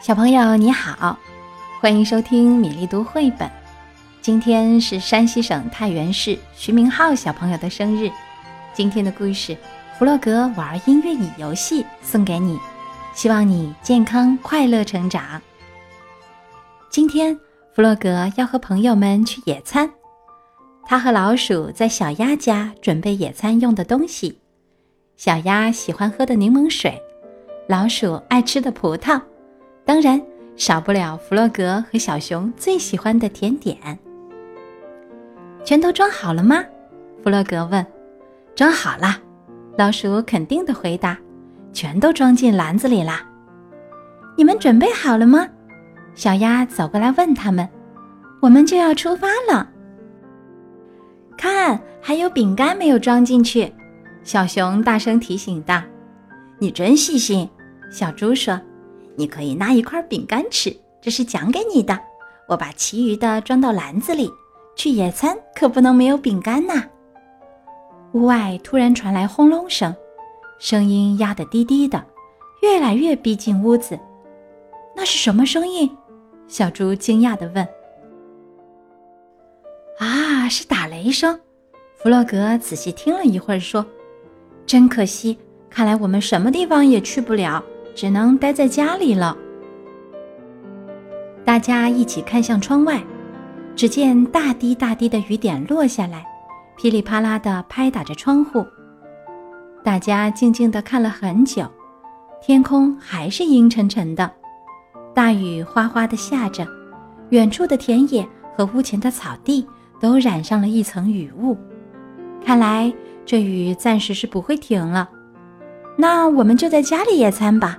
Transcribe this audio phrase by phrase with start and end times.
[0.00, 1.18] 小朋友你好，
[1.80, 3.50] 欢迎收听米粒读绘本。
[4.22, 8.08] 今天是山西省太原市徐明浩小朋友的生日，
[8.72, 9.52] 今天的故事
[9.98, 12.56] 《弗洛格玩音乐椅游戏》送给你，
[13.12, 15.42] 希望你健康快乐成长。
[16.88, 17.36] 今天
[17.74, 19.90] 弗洛格要和朋友们去野餐，
[20.86, 24.38] 他和老鼠在小鸭家准备野餐用的东西。
[25.16, 27.02] 小鸭喜欢喝的柠檬水，
[27.68, 29.20] 老鼠爱吃的葡萄。
[29.88, 30.20] 当然，
[30.54, 33.98] 少不了弗洛格和小熊最喜欢的甜点。
[35.64, 36.62] 全都装好了吗？
[37.24, 37.86] 弗洛格问。
[38.54, 39.16] 装好了，
[39.78, 41.16] 老鼠肯定的回答。
[41.72, 43.26] 全都装进篮子里啦。
[44.36, 45.48] 你们准备好了吗？
[46.14, 47.66] 小鸭走过来问他们。
[48.42, 49.70] 我们就要出发了。
[51.38, 53.72] 看，还有饼干没有装进去。
[54.22, 55.80] 小熊大声提醒道。
[56.58, 57.48] 你真细心，
[57.90, 58.60] 小猪说。
[59.18, 61.98] 你可以拿一块饼干吃，这是奖给你的。
[62.46, 64.30] 我把其余的装到篮子里。
[64.76, 66.84] 去野餐可不能没有饼干呐！
[68.12, 69.92] 屋外突然传来轰隆声，
[70.60, 72.00] 声音压得低低的，
[72.62, 73.98] 越来越逼近屋子。
[74.94, 75.90] 那是什么声音？
[76.46, 77.68] 小猪惊讶地问。
[79.98, 81.40] 啊，是打雷声！
[81.96, 83.84] 弗洛格仔细听了一会儿，说
[84.64, 85.36] ：“真可惜，
[85.68, 87.60] 看来我们什么地方也去不了。”
[87.98, 89.36] 只能待在家里了。
[91.44, 93.02] 大家一起看向窗外，
[93.74, 96.24] 只见大滴大滴的雨点落下来，
[96.76, 98.64] 噼里啪啦地拍打着窗户。
[99.82, 101.68] 大家静静地看了很久，
[102.40, 104.30] 天空还是阴沉沉的，
[105.12, 106.64] 大雨哗哗地下着，
[107.30, 108.24] 远处的田野
[108.56, 109.66] 和屋前的草地
[109.98, 111.56] 都染上了一层雨雾。
[112.44, 112.94] 看来
[113.26, 115.08] 这雨暂时是不会停了。
[115.96, 117.76] 那我们就在家里野餐吧。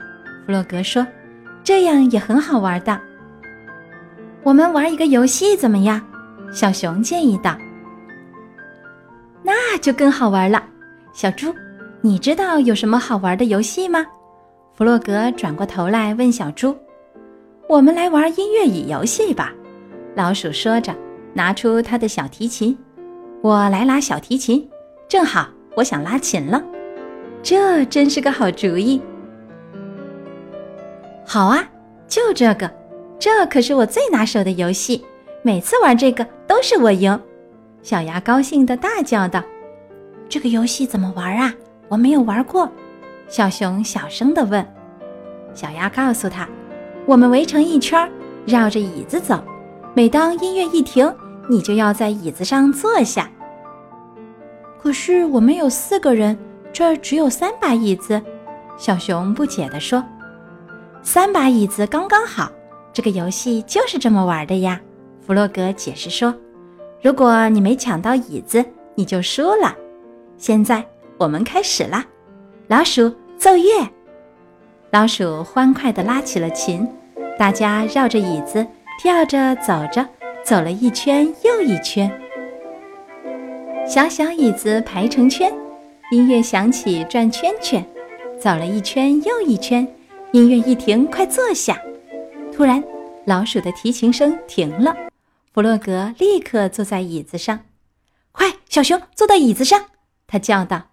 [0.49, 1.05] 弗洛格说
[1.63, 2.99] ：“这样也很好玩的。
[4.41, 6.01] 我们玩一个游戏怎么样？”
[6.51, 7.55] 小熊建议道。
[9.45, 10.63] “那就更好玩了。”
[11.13, 11.53] 小猪，
[12.01, 14.03] 你知道有什么好玩的游戏吗？
[14.73, 16.75] 弗洛格转过头来问小猪
[17.69, 19.53] ：“我们来玩音乐椅游戏吧。”
[20.17, 20.91] 老鼠说着，
[21.31, 22.75] 拿出他的小提琴。
[23.43, 24.67] 我来拉小提琴，
[25.07, 26.59] 正好我想拉琴了。
[27.43, 28.99] 这真是个好主意。
[31.31, 31.63] 好啊，
[32.07, 32.71] 就这个，
[33.19, 35.05] 这可是我最拿手的游戏，
[35.43, 37.21] 每次玩这个都是我赢。
[37.83, 39.43] 小鸭高兴地大叫道
[40.27, 41.53] ：“这个游戏怎么玩啊？
[41.87, 42.67] 我没有玩过。”
[43.29, 44.65] 小熊小声地问。
[45.53, 46.49] 小鸭告诉他
[47.05, 48.11] ：“我们围成一圈，
[48.47, 49.39] 绕着椅子走。
[49.93, 51.13] 每当音乐一停，
[51.47, 53.29] 你就要在椅子上坐下。”
[54.81, 56.35] 可是我们有四个人，
[56.73, 58.19] 这儿只有三把椅子。
[58.79, 60.03] 小熊不解地说。
[61.11, 62.51] 三把椅子刚刚好，
[62.93, 64.79] 这个游戏就是这么玩的呀。
[65.25, 66.31] 弗洛格解释说
[67.01, 69.75] ：“如果你没抢到椅子，你就输了。
[70.37, 70.85] 现在
[71.17, 72.05] 我们开始啦，
[72.67, 73.89] 老鼠奏乐。”
[74.93, 76.87] 老鼠欢快地拉起了琴，
[77.39, 78.63] 大家绕着椅子
[79.01, 80.07] 跳着走着，
[80.45, 82.07] 走了一圈又一圈。
[83.83, 85.51] 小小椅子排成圈，
[86.11, 87.83] 音乐响起转圈圈，
[88.39, 89.87] 走了一圈又一圈。
[90.31, 91.81] 音乐一停，快坐下！
[92.53, 92.83] 突然，
[93.25, 94.95] 老鼠的提琴声停了。
[95.51, 97.61] 弗洛格立刻坐在椅子上。
[98.31, 99.85] 快，小熊坐到椅子上！
[100.27, 100.91] 他叫道。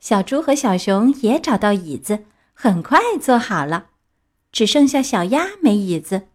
[0.00, 3.86] 小猪和小熊也找到椅子，很快坐好了。
[4.52, 6.28] 只剩下小鸭没椅子，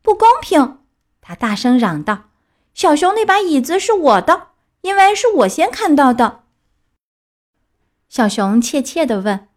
[0.00, 0.78] 不公平！
[1.20, 2.26] 他大声嚷道
[2.72, 4.48] ：“小熊那把椅子是我的，
[4.82, 6.44] 因为是我先看到的。”
[8.08, 9.48] 小熊怯怯地问：“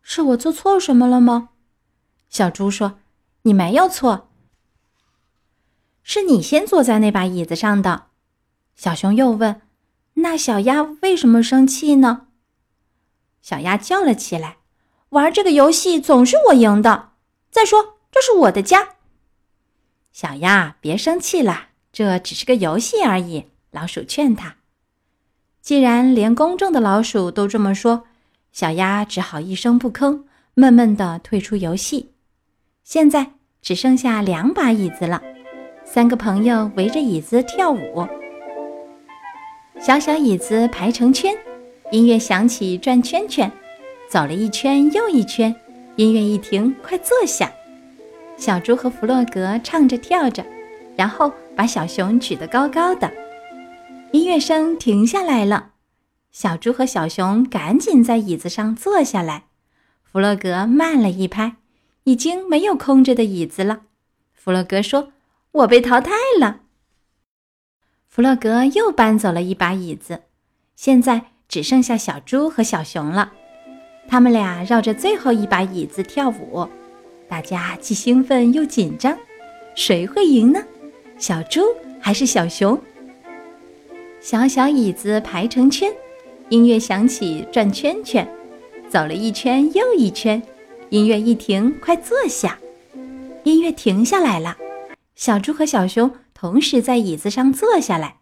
[0.00, 1.50] 是我做错什么了吗？”
[2.28, 2.98] 小猪说
[3.42, 4.28] ：“你没有错，
[6.02, 8.06] 是你先坐在那把椅子上的。”
[8.76, 9.62] 小熊又问
[10.14, 12.26] ：“那小鸭为什么生气呢？”
[13.40, 14.58] 小鸭叫了起来
[15.10, 17.12] ：“玩这个游戏总是我赢的。
[17.50, 18.96] 再说，这是我的家。”
[20.12, 23.46] 小鸭，别生气了，这只是个游戏而已。
[23.70, 24.56] 老鼠劝他
[25.62, 28.04] ：“既然连公正的老鼠都这么说，
[28.50, 30.24] 小鸭只好一声不吭，
[30.54, 32.14] 闷闷地退出游戏。”
[32.86, 35.20] 现在只剩下两把椅子了，
[35.84, 38.06] 三个朋友围着椅子跳舞。
[39.80, 41.34] 小小椅子排成圈，
[41.90, 43.50] 音乐响起转圈圈，
[44.08, 45.52] 走了一圈又一圈。
[45.96, 47.50] 音乐一停，快坐下。
[48.36, 50.46] 小猪和弗洛格唱着跳着，
[50.94, 53.12] 然后把小熊举得高高的。
[54.12, 55.70] 音乐声停下来了，
[56.30, 59.46] 小猪和小熊赶紧在椅子上坐下来。
[60.04, 61.56] 弗洛格慢了一拍。
[62.06, 63.82] 已经没有空着的椅子了。
[64.32, 65.12] 弗洛格说
[65.50, 66.60] ：“我被淘汰了。”
[68.06, 70.22] 弗洛格又搬走了一把椅子，
[70.76, 73.32] 现在只剩下小猪和小熊了。
[74.06, 76.68] 他们俩绕着最后一把椅子跳舞，
[77.28, 79.18] 大家既兴奋又紧张，
[79.74, 80.62] 谁会赢呢？
[81.18, 81.60] 小猪
[82.00, 82.80] 还是小熊？
[84.20, 85.92] 小小椅子排成圈，
[86.50, 88.26] 音乐响起，转圈圈，
[88.88, 90.40] 走了一圈又一圈。
[90.90, 92.58] 音乐一停，快坐下。
[93.42, 94.56] 音乐停下来了，
[95.14, 98.16] 小猪和小熊同时在椅子上坐下来。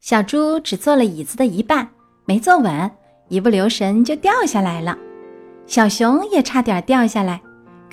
[0.00, 1.88] 小猪只坐了椅子的一半，
[2.24, 2.90] 没坐稳。
[3.28, 4.96] 一不留神就掉下来了，
[5.66, 7.40] 小熊也差点掉下来，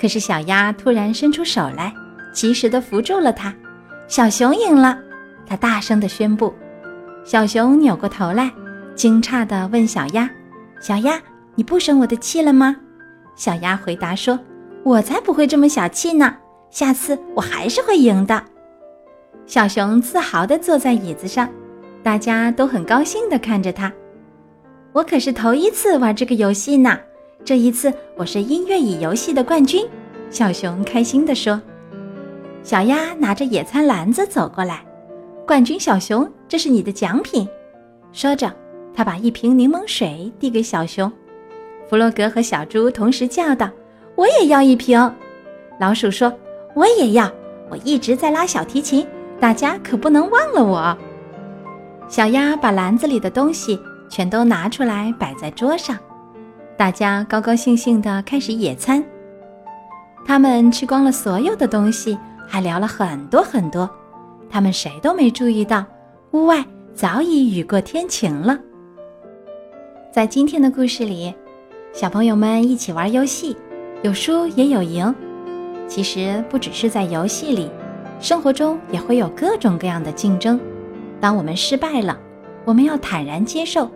[0.00, 1.92] 可是小鸭突然伸出手来，
[2.32, 3.52] 及时的扶住了它。
[4.06, 4.96] 小熊赢了，
[5.44, 6.54] 它大声的宣布。
[7.24, 8.48] 小熊扭过头来，
[8.94, 10.30] 惊诧的问小鸭
[10.80, 11.20] ：“小鸭，
[11.56, 12.76] 你不生我的气了吗？”
[13.36, 14.38] 小鸭回答说
[14.84, 16.36] ：“我才不会这么小气呢，
[16.70, 18.42] 下次我还是会赢的。”
[19.46, 21.48] 小熊自豪的坐在椅子上，
[22.02, 23.92] 大家都很高兴的看着它。
[24.92, 26.98] 我可是头一次玩这个游戏呢，
[27.44, 29.86] 这一次我是音乐椅游戏的冠军。
[30.30, 31.60] 小熊开心地说。
[32.62, 34.82] 小鸭拿着野餐篮子走过来，
[35.46, 37.46] 冠军小熊，这是你的奖品。
[38.10, 38.50] 说着，
[38.94, 41.12] 他把一瓶柠檬水递给小熊。
[41.88, 43.70] 弗洛格和小猪同时叫道
[44.16, 44.98] ：“我也要一瓶。”
[45.80, 46.32] 老鼠说
[46.74, 47.30] ：“我也要，
[47.70, 49.06] 我一直在拉小提琴，
[49.40, 50.96] 大家可不能忘了我。”
[52.08, 53.78] 小鸭把篮子里的东西。
[54.10, 55.98] 全都拿出来摆在桌上，
[56.76, 59.02] 大家高高兴兴地开始野餐。
[60.24, 62.16] 他们吃光了所有的东西，
[62.46, 63.90] 还聊了很多很多。
[64.48, 65.84] 他们谁都没注意到，
[66.30, 66.64] 屋外
[66.94, 68.56] 早已雨过天晴了。
[70.12, 71.34] 在今天的故事里，
[71.94, 73.56] 小朋友们一起玩游戏，
[74.02, 75.14] 有输也有赢。
[75.86, 77.70] 其实不只是在游戏里，
[78.18, 80.58] 生活中也会有各种各样的竞争。
[81.20, 82.18] 当我们失败了，
[82.64, 83.88] 我们要坦然接受，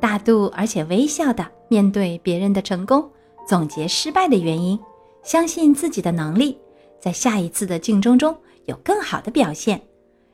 [0.00, 3.08] 大度而且微笑的面对别人的成功，
[3.46, 4.76] 总结失败的原因，
[5.22, 6.58] 相信自己的能力，
[6.98, 9.80] 在下一次的竞争中有更好的表现。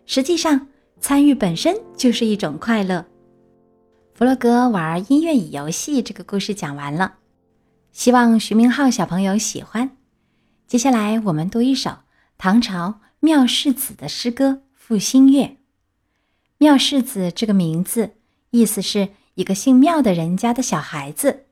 [0.07, 0.69] 实际上，
[1.01, 3.05] 参与本身就是一种快乐。
[4.21, 7.15] 弗洛格玩音乐椅游戏这个故事讲完了，
[7.91, 9.97] 希望徐明浩小朋友喜欢。
[10.67, 11.91] 接下来我们读一首
[12.37, 15.45] 唐朝妙世子的诗歌《赋新月》。
[16.59, 18.17] 妙世子这个名字，
[18.51, 21.47] 意思是一个姓妙的人家的小孩子。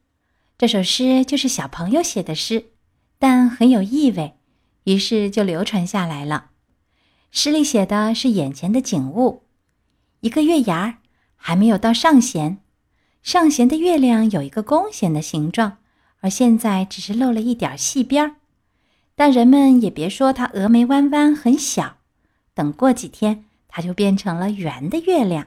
[0.59, 2.67] 这首诗就是小朋友写的诗，
[3.19, 4.35] 但很有意味，
[4.85, 6.51] 于是就流传下来了。
[7.31, 9.45] 诗里写的是眼前的景物：
[10.21, 10.98] 一个月牙儿
[11.39, 12.59] 还没有到上弦，
[13.23, 15.79] 上弦的月亮有一个弓弦的形状，
[16.21, 18.35] 而现在只是露了一点细边儿。
[19.15, 21.97] 但人们也别说它峨眉弯弯很小，
[22.53, 23.47] 等过几天。
[23.71, 25.47] 它就变成了圆的月亮，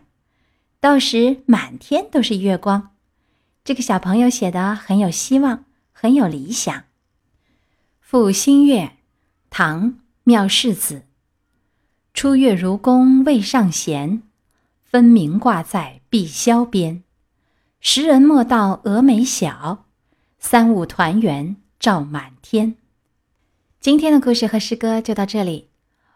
[0.79, 2.91] 到时满天都是月光。
[3.65, 6.73] 这个小朋友写的很有希望，很有理想。
[7.99, 8.83] 《赋新月》
[9.49, 9.85] 唐·
[10.23, 11.01] 妙世子。
[12.13, 14.21] 初月如弓未上弦，
[14.91, 17.03] 分明挂在碧霄边。
[17.79, 19.85] 时人莫道峨眉小，
[20.37, 22.75] 三五团圆照满天。
[23.79, 25.69] 今天的故事和诗歌就到这里。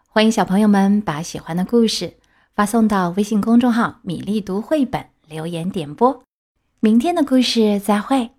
[0.10, 2.18] 欢迎小朋友们把喜欢的故事
[2.54, 6.22] 发送到微信公众号“米粒读绘本”留言点播。
[6.82, 8.32] 明天的故事再会。